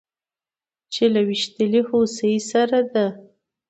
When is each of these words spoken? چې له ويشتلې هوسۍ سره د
چې 0.93 1.03
له 1.13 1.21
ويشتلې 1.27 1.81
هوسۍ 1.89 2.35
سره 2.51 2.77
د 2.93 2.95